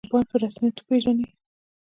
[0.09, 1.27] طالبان په رسمیت وپېژنئ